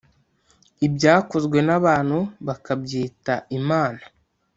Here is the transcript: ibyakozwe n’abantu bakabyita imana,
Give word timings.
ibyakozwe 0.87 1.57
n’abantu 1.67 2.19
bakabyita 2.47 3.33
imana, 3.59 4.03